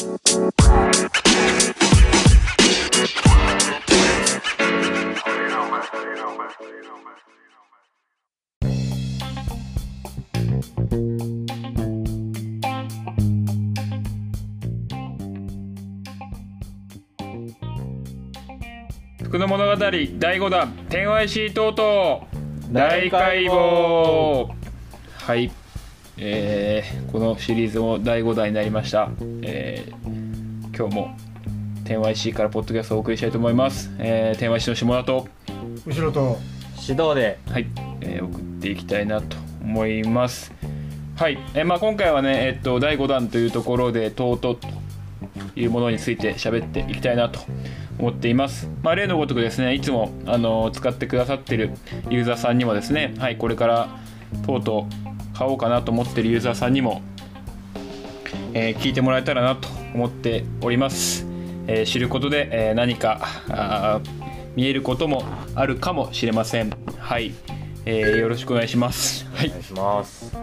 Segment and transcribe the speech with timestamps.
[0.00, 0.08] 福
[19.38, 22.26] の物語第5弾天外シート々
[22.72, 24.48] 大解剖。
[25.18, 25.59] はい
[26.20, 29.10] えー、このシリーズも第5弾になりました、
[29.42, 31.16] えー、今日も
[31.84, 35.28] 天 YC からポッドキャストをお送りしたいと思います、えー、天 YC の下田と
[35.86, 36.38] 後ろと。
[36.86, 37.38] 指導で。
[37.48, 37.66] はい、
[38.00, 40.52] えー送っていきたいなと思います。
[41.16, 44.68] はい、えーまあ、今回はね、えっと第5弾というところで「とうとう」と
[45.56, 47.40] いうものについて喋っていきたいなと
[47.98, 51.72] 思っています、まあ、例のごとくですねいつもあの使ってくださってる
[52.08, 53.88] ユーザーさんにもですねはいこれから
[54.46, 55.09] とうとう
[55.40, 57.00] 買おうかなと思ってるユーザーさんにも、
[58.52, 61.26] えー聞いてもらえたらなと思っております、
[61.66, 64.02] えー知ることで、えー何か
[64.54, 65.24] 見えることも
[65.54, 66.76] あるかもしれません。
[66.98, 67.32] はい、
[67.86, 69.24] えーよろしくお願いします。
[69.32, 69.46] はい。
[69.46, 70.36] お願いします。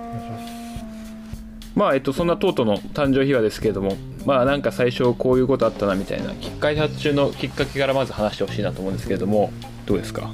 [1.76, 3.96] まあえっとそんなトートの誕生秘話ですけれども
[4.26, 9.52] まあなんか最初こういうことあったなみたいな開発中のきっかけからまず話してほしいなと思うんですけれども
[9.86, 10.32] どうですか？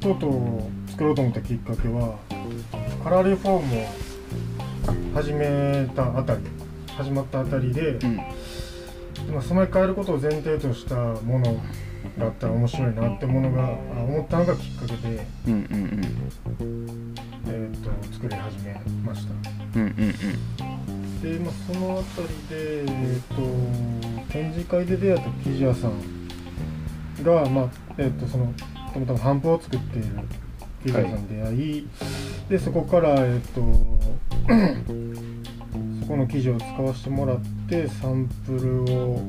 [0.00, 2.16] とうとう作ろうと思ったきっかけは
[3.02, 3.86] カラーリフォームを
[5.12, 6.40] 始めたあたり
[6.96, 8.16] 始まったあたりで、うん。
[9.32, 11.60] まあ、染め替えることを前提としたもの
[12.16, 13.70] だったら面白いなってものがあ
[14.04, 17.04] 思ったのがきっかけで、うんうん
[17.48, 19.34] えー、と作り始めました。
[19.80, 20.02] うんうんう
[21.02, 21.20] ん。
[21.20, 23.20] で、まあ、そのあたりで、えー、
[24.26, 25.92] と展示会で出会った生地屋さん
[27.24, 28.54] が、まあえー、とその
[28.92, 30.08] たまたま帆布を作っている
[30.84, 31.88] 生地屋さんに出会い、
[32.48, 33.60] でそこから、えー、と
[36.00, 39.22] そこの生地を使わせてもらってサンプルを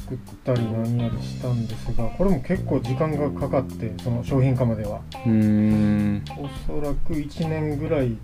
[0.00, 5.00] 作ったり何やりしたんですがこれも結構時間がかかってその商品化までは。
[5.26, 6.24] うーん。
[6.38, 8.16] おそらく1年ぐらい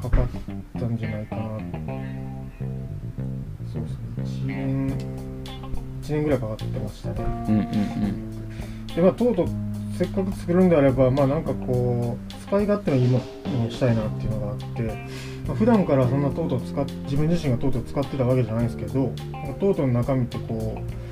[0.00, 0.26] かかっ
[0.78, 1.42] たんじゃないかな。
[3.72, 3.82] そう
[4.16, 4.46] ですね。
[4.46, 4.88] 1年
[6.02, 7.14] 1年ぐらいかかってましたね。
[7.48, 8.94] うんうんうん。
[8.94, 9.67] でまあとうとう
[9.98, 14.82] せっかく作るんであればまあなんかこう使い勝手のいいものにしたいなっていうのがあって、
[15.44, 21.08] まあ、普段からそんなとうとう使っ自分自身がとうとう使ってたわけじゃないんですけどなんかとうとうの中身ってこう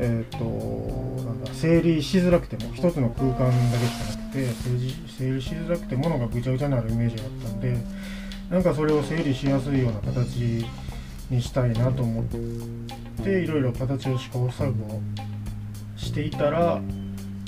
[0.00, 0.38] えっ、と
[1.24, 7.76] なんだ整理しづらくても一つの空間だけしかなくて整理整理しづらくて物がぐちゃぐちゃになるイメージがあったんで
[8.50, 10.66] なんかそれを整理しやすいような形
[11.30, 12.24] にしたいなと思っ
[13.22, 15.00] ていろいろ形を試行錯誤
[15.96, 16.80] していたら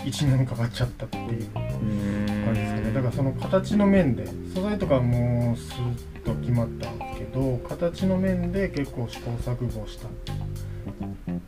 [0.04, 2.92] 1年かかっちゃったっていう感じですかね。
[2.92, 10.08] だからその形の面で素材とかはもうスッと決まったんですけど形の面で結構試行錯誤した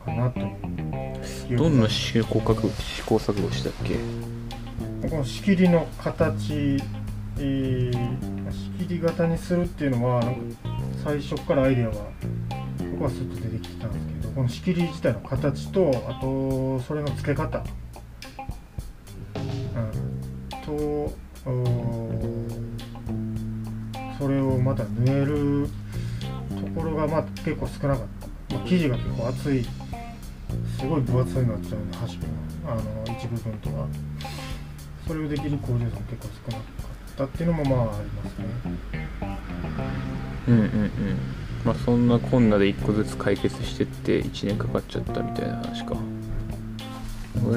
[0.05, 1.57] かなという。
[1.57, 3.97] どんな試行錯誤試行錯誤したっけ？
[5.09, 6.79] この仕切りの形、
[7.39, 8.35] えー
[8.79, 10.41] 仕切り型にするっていうのはなんか
[11.03, 11.95] 最初からアイデアは
[12.93, 17.65] 僕はスッと出てきてたんですけどこの仕切り自体の形とあとそれの付け方、
[24.19, 25.69] それをまた縫える
[26.49, 28.07] ところがまあ結構少なかっ
[28.49, 29.65] た、まあ、生地が結構厚い。
[30.79, 32.27] すごい分厚いのがあったので端っこ
[32.67, 32.83] あの
[33.19, 33.87] 一部分とか。
[35.07, 38.47] それをできる工場さん結構少なかったっていうのもまあありますね。
[40.49, 40.91] うんうんうん。
[41.65, 45.97] まあそんなこんなで一個ずつ解決してって1年かかっちゃったみたいな話か。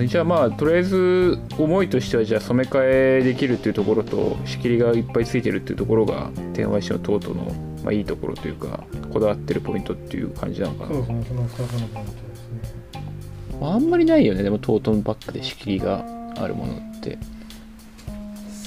[0.07, 7.43] じゃあまあとりあえず思いとしてはじゃあ染め替えできるっていうところと仕切りがいっぱいついてるっていうところが天和紙のトートの、
[7.83, 10.89] まあ、いいところというかこだわってるポイントっていう感じなのかな。
[10.89, 12.77] そうですねその2つのポイントですね
[13.61, 14.43] まああんまりないよね。
[14.43, 16.05] でもトートのバッグで仕切りが
[16.37, 17.17] あるものって。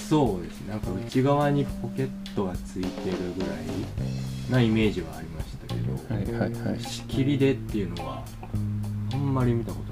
[0.09, 0.71] そうですね。
[0.71, 3.51] なんか内側にポケットがついてるぐらい
[4.51, 5.93] なイメージはありましたけど、
[6.37, 6.81] はいはいはい。
[6.81, 8.25] 仕切りでっていうのは
[9.13, 9.90] あんまり見たこと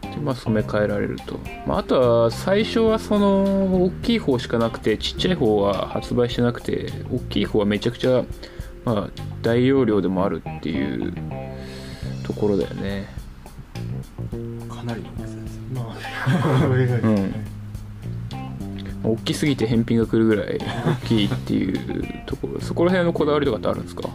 [0.00, 8.24] でまあ染め替えられると、まあ、あとは最初はその大きい方しかなくてちっちゃい方は発売してなくて大きい方はめちゃくちゃ、
[8.84, 9.10] まあ、
[9.42, 11.12] 大容量でもあるっていう
[12.24, 13.06] ところだよね。
[14.68, 15.56] かなりの大きさです。
[15.56, 16.68] ねまあ。
[16.68, 17.44] これがですね、
[19.02, 22.60] 大きすぎて返品が来るぐらい大きいっていうところ。
[22.60, 24.08] そこら辺のこだわりとかってあるんですか？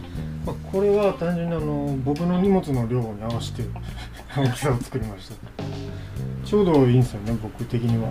[0.46, 3.64] まあ、これは単純にあの僕の荷物の量に合わせて
[4.36, 5.36] 大きさを作りました。
[6.44, 8.10] ちょうどいいんですよね僕的には。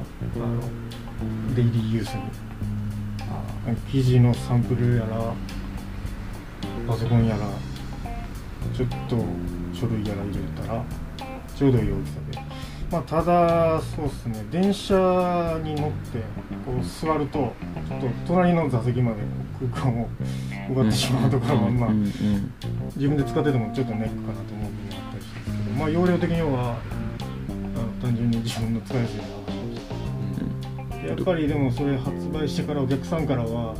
[1.54, 2.22] デイリーユースに。
[3.20, 5.32] あ記事のサンプルやら
[6.86, 7.46] パソコンやら
[8.76, 9.16] ちょっと
[9.72, 10.84] 書類やら入れたら
[11.56, 12.38] ちょうどいい大きさで。
[12.90, 16.18] まあただそうですね電車に乗って
[16.66, 17.52] こう座ると
[17.88, 19.22] ちょっと隣の座席まで
[19.74, 20.08] 空間を
[20.70, 21.90] 奪ってしまうところがまあ
[22.94, 25.02] 自分で使っててもちょっとネックかなと思うけど
[25.82, 26.76] まあ容量的には
[27.76, 29.22] あの単純に自分の使いやすいの
[31.02, 33.74] がやっぱりでもそれ発売してからお客さんからは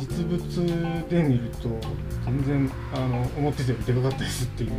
[0.00, 1.68] 実物で見ると
[2.24, 4.70] 全然あの思ってたよりでかかったですっていう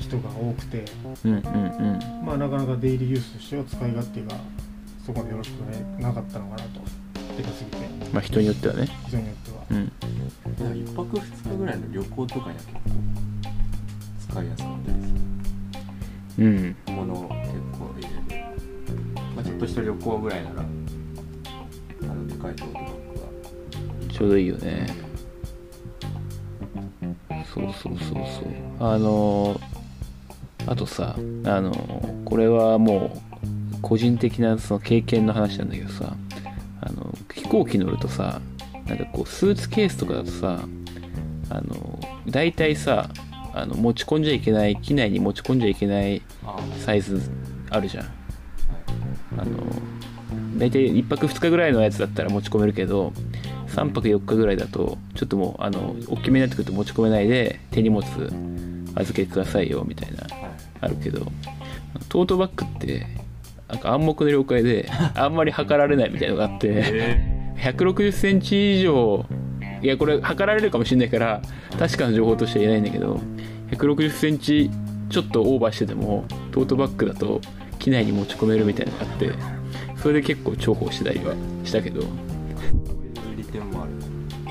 [0.00, 0.84] 人が多くて。
[1.24, 2.26] うんうんうん。
[2.26, 4.36] まあなかなかデイリーユースとしては使い勝手が
[5.06, 6.80] そこまでよろしくねなかったのかなと。
[7.36, 7.76] でかすぎて。
[8.12, 8.88] まあ人によってはね。
[9.06, 9.64] 人によっては。
[9.70, 9.92] うん。
[10.58, 12.80] 1泊2日ぐらいの旅行とかには結構
[14.28, 15.07] 使いやすかったりす
[16.38, 18.44] ものを結構入れる、
[19.34, 24.12] まあ、ちょっとした旅行ぐらいならあのでかいトートバッグは。
[24.12, 24.86] ちょうどいいよね。
[27.54, 28.24] そうそうそうそう。
[28.78, 29.60] あの
[30.66, 36.14] あとさあのこれはもう個人的なその経験の話なんだけどさ
[36.80, 38.40] あの飛行機乗るとさ
[38.86, 40.60] なんかこうスーツケースとかだとさ
[41.50, 43.08] あの大体さ
[43.54, 47.20] あの持ち込んじゃいけない機内に持ち込んじゃいけないあサイズ
[47.70, 48.04] あるじゃん。
[49.38, 49.50] あの
[50.56, 53.12] 大体1泊2日ぐらいのやつだったら持ち込めるけど
[53.68, 58.04] 3泊4日ぐらいだとちょっともうあの大きめになってくると持ち込めないで手荷物
[58.96, 60.50] 預けてくださいよみたいなはい。
[60.80, 61.26] あるけど
[62.08, 63.06] トートバッグって
[63.68, 69.26] なんか暗黙の了解であんまり測られないみたいなのがあってえ160センチ以上
[69.82, 71.42] いやこれ測られるかもしれないから
[71.78, 73.20] 確かな情報としては言えないんだけど
[73.70, 74.70] 160センチ
[75.10, 77.40] ちょっとオーバーしててもトートバッグだと
[77.78, 79.32] 機内に持ち込めるみたいなのがあって
[80.02, 81.34] それで結構重宝したりは
[81.64, 82.02] したけど。
[82.02, 82.06] いう
[83.36, 83.92] 利点もある。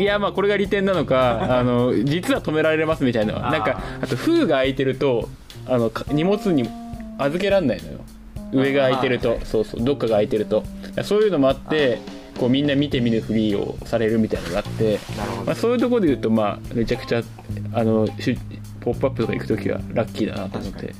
[0.01, 5.27] いやまあこれが利点なのか あの実は止められますみたいななんかあと封が開いてると
[5.65, 6.69] あのか荷物に
[7.17, 7.99] 預けらんないのよ。
[8.53, 9.39] 上が開いてると。
[9.43, 9.83] そうそう。
[9.83, 10.63] どっかが開いてると。
[11.03, 11.99] そういうのもあって
[12.39, 14.99] こうみんな見て見ぬふりをされるみたいなのがあって。
[15.45, 17.23] まあ、そういうところで言うと、まあ、めちゃくちゃ
[17.73, 18.37] あのし
[18.81, 20.93] ポップアップとか行く時はラッキーだなと思って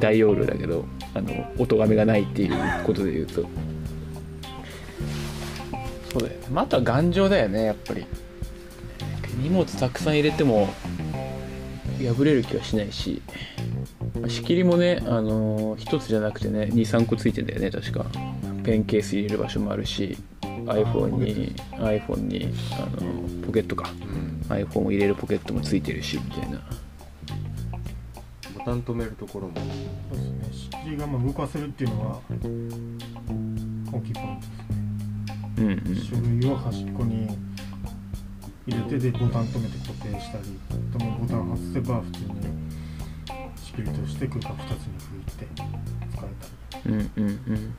[0.00, 3.46] 大容量だけどあの音がめがないっていうことで言うと。
[6.12, 8.04] そうだよね、まあ、あとは頑丈だよねやっぱり。
[9.38, 10.68] 荷物たくさん入れても
[11.98, 13.22] 破れる気はしないし。
[14.20, 18.06] まあ仕切りもね、あの1つじゃなくてね23個ついてんだよね確か。
[18.62, 23.90] ペンケース入れる場所もあるし iPhone に iPhone にあのポケットか。
[23.90, 26.60] うん、iPhone を入れるポケットもついてるしみたいな
[28.64, 29.62] ボタン止めるところもそ
[30.14, 30.48] うですね。
[30.52, 32.20] 仕切りがまあ動かせるっていうのは
[33.92, 34.12] 大きい。
[34.12, 37.26] ポイントですねうんうん書類を端っこに
[38.66, 42.26] 入れてでボタン止めて固定したりあともボタン外せば普通に
[43.56, 45.46] 仕切りとして空間2つに拭いて
[46.16, 46.28] 使え
[46.82, 46.94] たり。
[46.94, 47.74] うんうんうん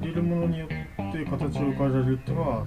[0.00, 2.64] 入れるものによって形を変えられるっていうのは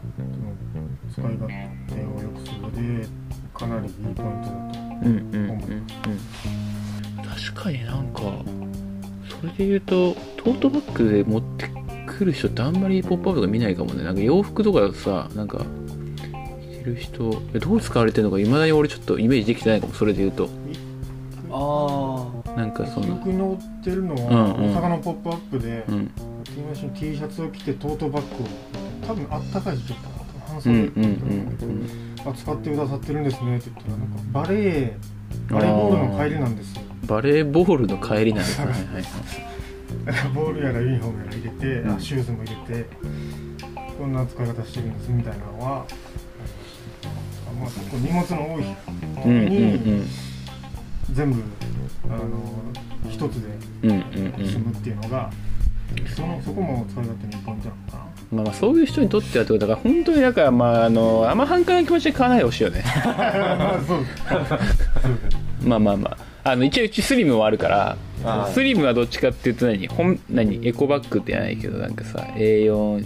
[1.13, 1.47] 使い勝
[1.87, 2.71] 手を良くするの
[3.01, 3.07] で
[3.53, 5.87] かなりいいポイントだとうんうんうんうん
[7.49, 8.21] 確かになんか
[9.41, 11.69] それで言うとトートバッグで持って
[12.05, 14.03] くる人ってあんまりポップアップとか見ないかもね。
[14.03, 15.65] なんか洋服とかさなんか
[16.81, 19.93] 着る人えどう使われてるのかいまだに俺ちょっとイメージできてないかも。
[19.93, 20.49] それで言うと。
[21.53, 24.75] あなんかそのよく載ってるのは、うんうん。
[24.75, 26.11] 大阪のポップアップで、うん。
[26.43, 28.47] T マシン T シャツを着てトートバッグを
[29.07, 34.97] 多分あったかい時期だった半うん袖うんうんあ使ってくださってるんですねって言ったらなんかバレエ
[35.49, 36.81] バレーボールの帰りなんですよ。
[36.85, 38.75] うんバレーボールの帰りなんですねはい。
[38.75, 39.03] はい
[40.33, 41.95] ボールやらユニフォームやら入れて、うん。
[41.95, 42.89] あシューズも入れて
[43.99, 45.85] こんな使い方してるんですみたいなのは
[47.45, 48.69] まあまあ、結構荷物の多い時
[49.27, 50.05] に
[51.11, 51.43] 全部
[52.05, 52.63] あの
[53.09, 53.49] 一つで
[53.81, 53.89] 済
[54.59, 55.29] むっていうのが、
[56.15, 58.05] そのそこも使い勝手にいいポイントなのかな。
[58.31, 62.85] まあ、まあそういう人にとってはってことだから本当にだからまああのあんま反感の気持ちで買わないでほしいよね。
[65.61, 66.17] まあまあまあ。
[66.17, 67.97] まああの一応うちスリムもあるから
[68.53, 69.87] スリムはどっちかっていうと何？
[69.87, 70.67] 本何？
[70.67, 73.05] エコバッグってやないけどなんかさ A4A4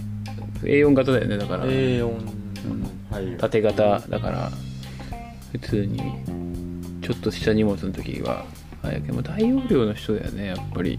[0.62, 2.96] A4 型だよねだから、A4 うん。
[3.10, 3.36] はい。
[3.36, 4.50] 縦型だから
[5.52, 5.98] 普通に
[7.02, 8.44] ちょっとした荷物の時は
[8.82, 10.98] あれやけども大容量の人だよねやっぱり。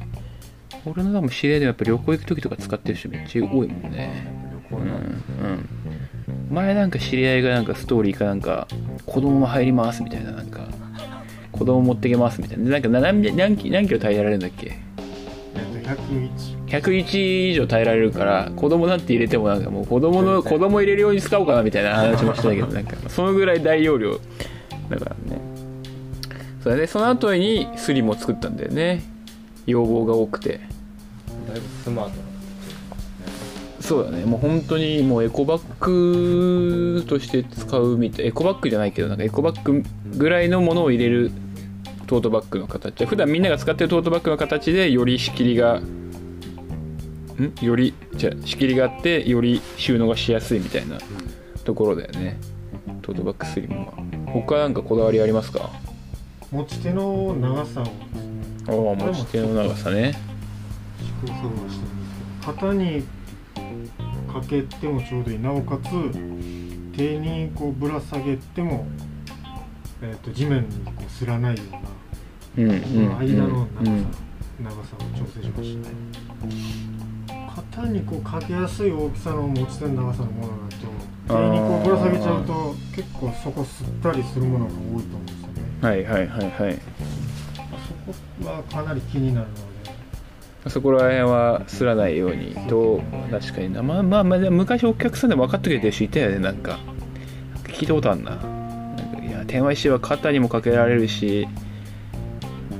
[0.85, 4.31] 俺の多分知り合いでもやっぱ旅行行く時とか使ってる人めっちゃ多いもんね。
[4.41, 4.97] うん旅行な。
[4.97, 5.01] ん。
[5.01, 5.07] で
[6.29, 6.49] うん。
[6.49, 8.67] 前なんか知り合いがなんかストーリーかなんか
[9.05, 10.66] 子供も入りますみたいななんか
[11.57, 12.65] 子供持ってきますみたいな。
[12.65, 14.77] でなんか何何キ何キロ耐えられるんだっけ？
[15.55, 16.29] えっと101
[16.67, 24.19] 101以上耐えられるから子供なんて入れてもなんかもう子供の子供入れるように使おうかなみたいな話もしたけど なんかそのぐらい大容量。
[24.89, 25.41] だからね。
[26.63, 29.01] それでその後にスリムを作ったんだよね。
[29.65, 30.49] 要望が多くて。
[31.49, 32.15] だいぶスマートな
[33.79, 34.25] そうだね。
[34.25, 39.81] もう本当にもうエコバッグとして使うみたいエコバッグじゃないけどなんかエコバッグ
[40.17, 41.31] ぐらいのものを入れる
[42.07, 43.05] トートバッグの形。
[43.05, 47.53] 普段みんなが使ってるトートバッグの形でより仕切りがん？
[47.61, 50.97] よりじゃあ仕切りがあってより収納がしやすいみたいな
[51.63, 52.39] ところだよね。
[53.03, 53.93] トートバッグスリムは。
[54.33, 55.69] 他なんかこだわりありますか？
[56.51, 60.13] 持ち手の長さをああ持ち手の長さね。
[61.25, 61.85] 試行錯誤して。
[61.85, 63.03] るんですけど肩に
[64.31, 65.39] かけてもちょうどいい。
[65.39, 65.89] なおかつ
[66.97, 68.87] 手にこうぶら下げても、
[70.01, 71.79] えー、と地面にこうすらないような
[72.57, 74.05] うんうん間の長さ,、うん。
[74.63, 75.95] 長さを調整しましたね
[77.71, 80.87] 肩にこうかけやすい大きさの持ち手の長さのものだと
[81.27, 85.25] 手にこうぶら下げちゃうと結構そこ吸ったりするものが多いと思うん。
[85.25, 86.79] ですよねはいはいはいはい
[87.87, 89.53] そこはかなり気になるの
[90.63, 95.29] でそこら辺はすらないようにと確かになまあまあまあ昔お客さん。
[95.29, 96.55] でも分かってくれてる人いたよねなん。
[96.57, 96.79] か
[97.63, 98.37] 聞いたことあるなな
[99.21, 99.23] ん。
[99.27, 101.47] いや天和石は肩にもかけられるし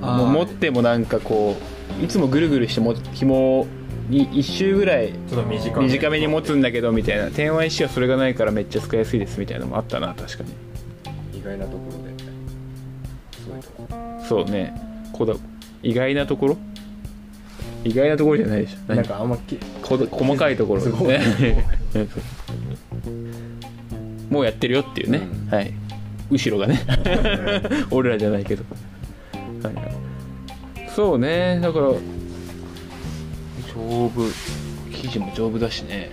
[0.01, 1.56] 持ってもなんかこ
[2.01, 3.66] ういつもぐるぐるしても紐
[4.10, 6.20] に1周ぐらいちょっと短め。
[6.20, 7.30] に持つんだけどみたいな。
[7.30, 10.51] 天和石はそれがないからめっちゃ使いやすいですみたいなのもあったな確かに。
[11.39, 12.08] 意外なところで。
[13.46, 13.88] そういうとこ
[14.27, 14.74] そうね。
[15.13, 15.34] こだ
[15.84, 16.58] 意外なところ？
[17.84, 18.77] 意外なところじゃないでしょ。
[18.88, 18.98] 何？
[18.98, 20.82] なんかあんまきこ細かいところ。
[24.30, 25.54] もうやってるよっていうね、うん。
[25.54, 25.74] はい。
[26.30, 26.82] 後ろがね。
[27.92, 28.63] 俺らじゃないけど、
[30.95, 31.86] そうねだから。
[33.74, 34.12] 丈夫。
[34.91, 36.09] 生地も丈夫だしね。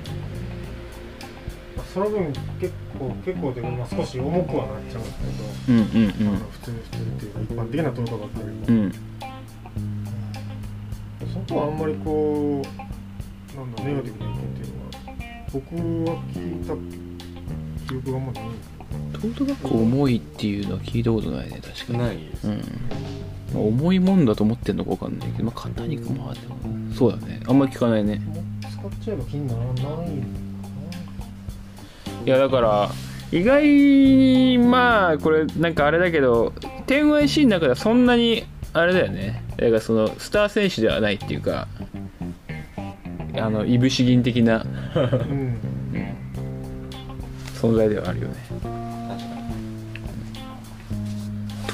[1.77, 5.33] まあその分結構結構でもまあ少し重くはなっちゃうんですけど、
[5.69, 8.75] うんうんあの普通普通っていうか一般的なトートバッグよりも、うん。
[8.85, 8.93] うん
[11.33, 14.91] そこはあんまりこうなんだネガティブな意見っていうのは
[15.53, 15.65] 僕
[16.11, 18.45] は聞いた記憶があんまない。
[18.45, 21.99] んですトートバッグ重いっていうのは聞いたことないね確かに。
[21.99, 22.63] ないです、うん
[23.55, 26.57] まあ重いもんだと思ってんのか分かんないけど、まあ、肩肉もあっても
[26.95, 27.41] そうだね。
[27.47, 28.21] あんまり聞かないね。
[28.61, 28.73] 使っ
[29.05, 30.09] ちゃえば気にならない
[32.27, 32.91] いやだから
[33.31, 36.53] 意外にまあこれなんかあれだけど
[36.87, 39.43] 天 YC の中ではそんなにあれだよね。
[39.57, 41.69] だからそのスター選手ではないっていうか
[43.37, 45.59] あのいぶし銀的ななうん。
[47.55, 48.35] 存在ではあるよね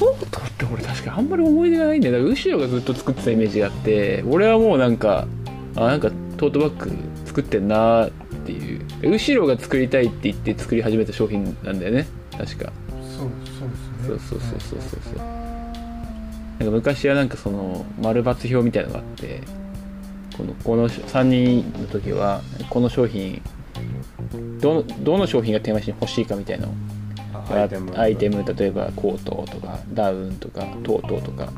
[0.00, 2.14] トートって俺確かあんまり思い出がないんだよ。
[2.14, 5.26] だから後ろがずっと作ってたイメージがあって俺はもうなんか
[5.76, 6.90] あなんかトートバッグ
[7.26, 8.12] 作ってんなーっ
[8.47, 8.80] ていう。
[9.11, 12.07] 後ろが作りたいって言って作り始めた商品なんだよね。
[12.33, 12.73] 確か。
[13.02, 13.28] そう
[13.59, 14.09] そうですね。
[14.09, 15.19] そうそうそうそうそうそう。
[15.19, 19.40] なんか昔はなんかその丸抜表みたいなのがあって
[20.37, 23.40] このこの3人の時はこの商品
[24.61, 26.75] どのどの商品がテーマに欲しいかみたいなのを
[27.52, 28.45] アイテムアイテム。
[28.45, 31.52] 例えばコートとかダウンとかトートとか。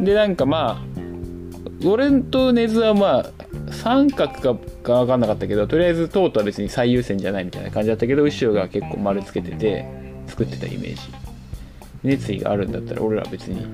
[0.00, 9.86] でなんかまあ俺とネズはまあ三角かか分かんなかったけどとりあえずトートは別に最優先じゃないみたいな感じだったけど後ろが結構丸つけてて
[10.26, 11.00] 作ってたイメージ。
[12.04, 13.66] 熱意があるんだったら俺らは別に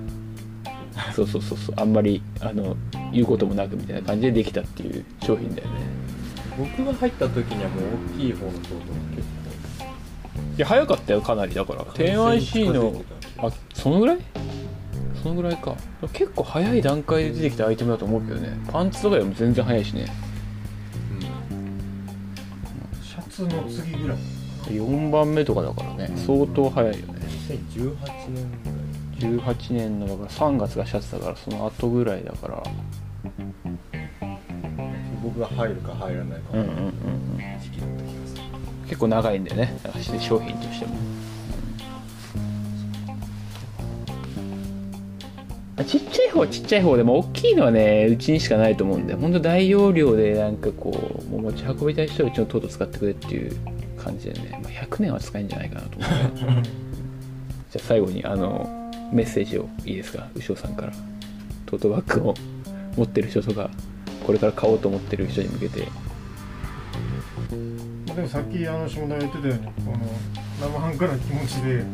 [1.14, 2.74] そうそうそうそうあんまりあの
[3.12, 5.74] 言うこともなくみたいな感じでできたっていう商品だよね。
[6.56, 7.84] 僕が入った時にはもう
[8.16, 8.80] 大きい方のトートが
[9.14, 9.43] 結
[10.56, 11.54] いや早かったよかなり。
[11.54, 13.02] だから構 10IC の
[13.38, 14.18] あそのぐらい？
[15.22, 15.74] そのぐらいか。
[16.12, 18.56] 結構早い段階で出てきたアイテムだと思うけどね。
[18.70, 20.06] パンツとかよりも全然早いしね。
[23.02, 24.18] シャツの次ぐらい。
[24.66, 26.12] 4番目とかだからね。
[26.16, 27.14] 相当早いよね。
[27.48, 27.96] 2018
[28.28, 28.50] 年
[29.20, 29.54] ぐらい。
[29.56, 32.62] 18年のだから3月がシャツだからその後ぐらいだから。
[35.22, 36.92] 僕が入るか入らないかうんうんうんうん
[37.60, 38.03] 時期だった
[38.94, 39.76] 結構長いんだよね。
[40.20, 40.94] 商品としても。
[45.84, 53.56] ちっちゃい方はちっちゃい方でも大きいのはねうちにしかないと思うんで本当大容量でなんかこうもう持ち運びたい人はうちのトート使ってくれっていう
[53.98, 56.60] 感じでね、まあ、100年は使えるんじゃないかなと思って じゃ
[57.76, 60.28] あ最後にあのメッセージをいいですか？
[60.36, 60.92] 牛尾さんから。
[61.66, 62.34] トートバッグを
[62.96, 63.68] 持ってる人とか
[64.24, 65.80] これから買おうと思ってる人に向けて。
[65.80, 65.86] ま
[67.90, 69.98] あでもさっきあの下田が言ってたようにこの
[70.60, 71.84] 生半可な気持ちで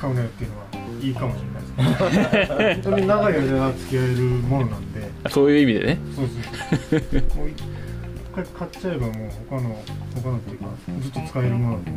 [0.00, 0.66] 買うなよっていうのは
[1.02, 5.10] いいかもしれないです本当に長い間付き合えるものなんで。
[5.30, 5.98] そういう意味でね。
[6.14, 7.38] そうそう。
[7.38, 7.62] もう一
[8.34, 9.84] 回買っちゃえばもう他の
[10.14, 10.66] 他のっていうか
[11.00, 11.90] ずっと使えるものなんで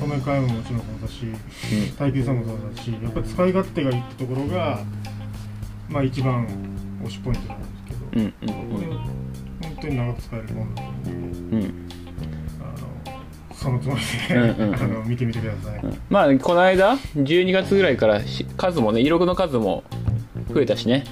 [0.00, 4.82] 染め替えももちろんそうだし耐久さもそうだしやっぱり使い勝手がいいってところが
[5.88, 6.46] まあ一番
[7.04, 8.86] 推しポイントなんですけど、うんうんこれ
[9.68, 11.10] 本当に長く使えるものなので。
[11.10, 11.14] う
[11.82, 11.85] ん
[13.66, 15.98] そのつもりで、うんうん あの見てみてください、うん。
[16.08, 19.82] まあこの間12月ぐらいからし数もね色の数も
[20.54, 21.04] 増えたしね。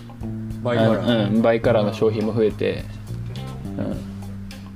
[0.63, 2.85] バイカラーうん、バイカラーの商品も増えて、
[3.77, 3.85] うん。
[3.85, 3.95] ま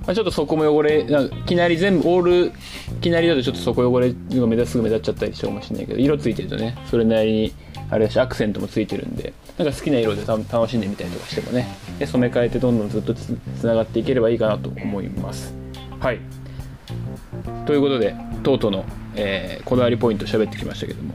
[0.08, 2.52] あ、ちょっとそこも汚れなんかいきなり全部オールい
[3.00, 7.54] きなりだとちょっとそこ汚れが目立つすぐ目立っちゃったりしてるかもしれないけど色ついてるとねそれなりに
[7.90, 11.66] あれだしアクセントもついてるんでなんか好きな色でた楽しんでみたりとかしてもね。
[11.98, 15.54] で染め替えてどんどんずっとつつながっていければいいかなと思います。
[16.00, 16.20] はい
[17.66, 21.14] ということでトートの、えーこだわりポイント喋ってきましたけども、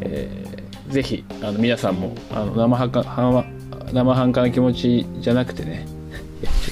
[0.00, 0.52] えー
[0.92, 3.44] ぜひあの皆さんもあの生半可生
[3.92, 5.86] 生半可な気持ちじゃなくてね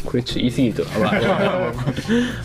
[0.04, 1.72] これちょっと言い過ぎると、まあ、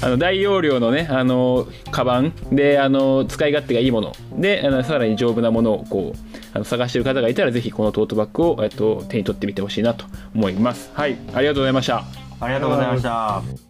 [0.06, 6.18] あの大容量のねあのカバンであの使い勝手がいいものであのさらに丈夫なものをこう
[6.54, 10.92] あの探してる方がいたらぜひこのトートバッグを、えっと、手に取ってみてほしいなと思います。
[10.94, 11.18] はい。
[11.34, 12.04] ありがとうございました。
[12.40, 13.65] ありがとうございました